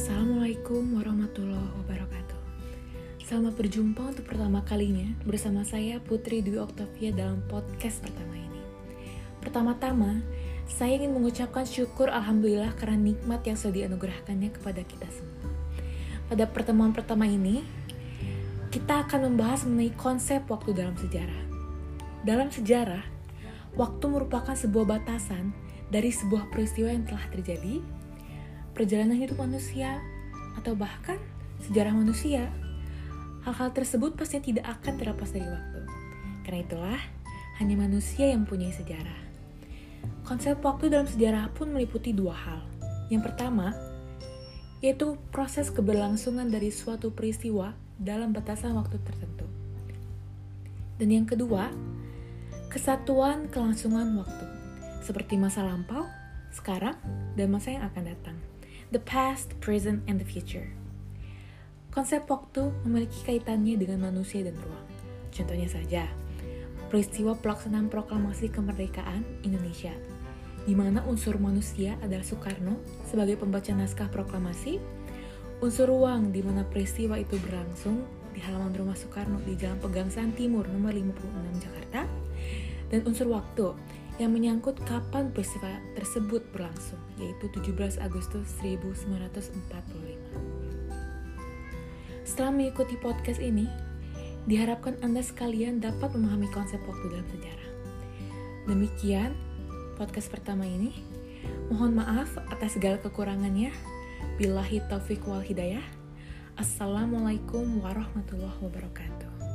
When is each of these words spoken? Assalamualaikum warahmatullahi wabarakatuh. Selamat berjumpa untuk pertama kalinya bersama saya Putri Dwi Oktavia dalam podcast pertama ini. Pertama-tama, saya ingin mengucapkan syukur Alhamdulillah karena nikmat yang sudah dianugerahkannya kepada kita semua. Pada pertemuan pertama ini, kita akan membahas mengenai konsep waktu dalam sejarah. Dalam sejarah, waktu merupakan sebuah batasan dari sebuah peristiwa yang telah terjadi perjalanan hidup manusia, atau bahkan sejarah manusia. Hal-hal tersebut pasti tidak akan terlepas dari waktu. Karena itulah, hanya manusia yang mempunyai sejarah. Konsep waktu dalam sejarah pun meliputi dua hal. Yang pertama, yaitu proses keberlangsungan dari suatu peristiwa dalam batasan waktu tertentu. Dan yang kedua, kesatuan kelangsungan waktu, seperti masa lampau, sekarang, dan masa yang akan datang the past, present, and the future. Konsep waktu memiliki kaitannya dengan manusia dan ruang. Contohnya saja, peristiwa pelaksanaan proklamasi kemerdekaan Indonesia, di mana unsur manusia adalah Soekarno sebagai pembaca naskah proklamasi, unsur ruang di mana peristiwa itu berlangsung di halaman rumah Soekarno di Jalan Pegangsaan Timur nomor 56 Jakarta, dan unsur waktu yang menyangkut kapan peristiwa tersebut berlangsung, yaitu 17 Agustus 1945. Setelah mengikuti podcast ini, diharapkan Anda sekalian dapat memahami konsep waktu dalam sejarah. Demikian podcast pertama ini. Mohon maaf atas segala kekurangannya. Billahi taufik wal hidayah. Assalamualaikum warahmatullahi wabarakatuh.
Assalamualaikum 0.00 0.96
warahmatullahi 0.96 1.76
wabarakatuh. 1.84 2.40
Selamat 3.20 3.52
berjumpa 3.52 4.00
untuk 4.00 4.32
pertama 4.32 4.64
kalinya 4.64 5.04
bersama 5.28 5.60
saya 5.60 6.00
Putri 6.00 6.40
Dwi 6.40 6.56
Oktavia 6.56 7.12
dalam 7.12 7.44
podcast 7.52 8.00
pertama 8.00 8.32
ini. 8.32 8.64
Pertama-tama, 9.44 10.24
saya 10.64 10.96
ingin 10.96 11.12
mengucapkan 11.12 11.68
syukur 11.68 12.08
Alhamdulillah 12.08 12.72
karena 12.80 12.96
nikmat 12.96 13.44
yang 13.44 13.60
sudah 13.60 13.76
dianugerahkannya 13.76 14.48
kepada 14.56 14.80
kita 14.88 15.04
semua. 15.12 15.52
Pada 16.32 16.48
pertemuan 16.48 16.96
pertama 16.96 17.28
ini, 17.28 17.60
kita 18.72 19.04
akan 19.04 19.28
membahas 19.28 19.68
mengenai 19.68 19.92
konsep 20.00 20.40
waktu 20.48 20.80
dalam 20.80 20.96
sejarah. 20.96 21.42
Dalam 22.24 22.48
sejarah, 22.48 23.04
waktu 23.76 24.04
merupakan 24.08 24.56
sebuah 24.56 24.96
batasan 24.96 25.52
dari 25.92 26.08
sebuah 26.08 26.48
peristiwa 26.48 26.88
yang 26.88 27.04
telah 27.04 27.28
terjadi 27.28 28.00
perjalanan 28.74 29.18
hidup 29.18 29.38
manusia, 29.40 30.00
atau 30.58 30.76
bahkan 30.76 31.16
sejarah 31.64 31.94
manusia. 31.94 32.50
Hal-hal 33.40 33.72
tersebut 33.72 34.20
pasti 34.20 34.52
tidak 34.52 34.68
akan 34.80 35.00
terlepas 35.00 35.32
dari 35.32 35.48
waktu. 35.48 35.80
Karena 36.44 36.60
itulah, 36.60 37.02
hanya 37.56 37.76
manusia 37.80 38.28
yang 38.28 38.44
mempunyai 38.44 38.72
sejarah. 38.72 39.20
Konsep 40.24 40.60
waktu 40.60 40.92
dalam 40.92 41.08
sejarah 41.08 41.48
pun 41.56 41.72
meliputi 41.72 42.12
dua 42.12 42.36
hal. 42.36 42.60
Yang 43.08 43.32
pertama, 43.32 43.72
yaitu 44.84 45.16
proses 45.32 45.72
keberlangsungan 45.72 46.48
dari 46.48 46.68
suatu 46.72 47.12
peristiwa 47.12 47.72
dalam 47.96 48.32
batasan 48.32 48.76
waktu 48.76 48.96
tertentu. 49.00 49.48
Dan 51.00 51.08
yang 51.08 51.26
kedua, 51.28 51.72
kesatuan 52.68 53.48
kelangsungan 53.48 54.20
waktu, 54.20 54.46
seperti 55.00 55.40
masa 55.40 55.64
lampau, 55.64 56.04
sekarang, 56.52 56.96
dan 57.36 57.48
masa 57.48 57.72
yang 57.72 57.88
akan 57.88 58.04
datang 58.04 58.36
the 58.90 58.98
past, 58.98 59.54
present, 59.62 60.02
and 60.10 60.18
the 60.18 60.26
future. 60.26 60.66
Konsep 61.94 62.26
waktu 62.26 62.74
memiliki 62.86 63.22
kaitannya 63.22 63.78
dengan 63.78 64.10
manusia 64.10 64.42
dan 64.42 64.58
ruang. 64.58 64.86
Contohnya 65.30 65.70
saja, 65.70 66.10
peristiwa 66.90 67.38
pelaksanaan 67.38 67.86
proklamasi 67.86 68.50
kemerdekaan 68.50 69.22
Indonesia, 69.46 69.94
di 70.66 70.74
mana 70.74 71.06
unsur 71.06 71.38
manusia 71.38 71.94
adalah 72.02 72.26
Soekarno 72.26 72.82
sebagai 73.06 73.38
pembaca 73.38 73.70
naskah 73.70 74.10
proklamasi, 74.10 74.82
unsur 75.62 75.86
ruang 75.90 76.34
di 76.34 76.42
mana 76.42 76.66
peristiwa 76.66 77.14
itu 77.14 77.38
berlangsung 77.42 78.02
di 78.34 78.42
halaman 78.42 78.74
rumah 78.74 78.98
Soekarno 78.98 79.38
di 79.46 79.54
Jalan 79.54 79.78
Pegangsaan 79.78 80.34
Timur 80.34 80.66
nomor 80.66 80.94
56 80.94 81.62
Jakarta, 81.62 82.06
dan 82.90 83.00
unsur 83.06 83.30
waktu 83.30 83.70
yang 84.20 84.36
menyangkut 84.36 84.76
kapan 84.84 85.32
peristiwa 85.32 85.80
tersebut 85.96 86.44
berlangsung, 86.52 87.00
yaitu 87.16 87.48
17 87.56 87.96
Agustus 88.04 88.44
1945. 88.60 89.48
Setelah 92.28 92.52
mengikuti 92.52 93.00
podcast 93.00 93.40
ini, 93.40 93.64
diharapkan 94.44 95.00
Anda 95.00 95.24
sekalian 95.24 95.80
dapat 95.80 96.12
memahami 96.12 96.52
konsep 96.52 96.84
waktu 96.84 97.08
dalam 97.08 97.24
sejarah. 97.32 97.70
Demikian 98.68 99.32
podcast 99.96 100.28
pertama 100.28 100.68
ini. 100.68 100.92
Mohon 101.72 102.04
maaf 102.04 102.36
atas 102.52 102.76
segala 102.76 103.00
kekurangannya. 103.00 103.72
Billahi 104.36 104.84
taufik 104.92 105.24
wal 105.24 105.40
hidayah. 105.40 105.82
Assalamualaikum 106.60 107.80
warahmatullahi 107.80 108.60
wabarakatuh. 108.60 109.49